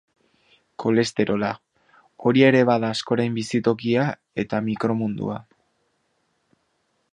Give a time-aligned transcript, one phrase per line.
[0.83, 1.49] Kolesterola,
[2.31, 4.07] hori ere bada askoren bizitokia
[4.45, 5.39] eta mikromundua.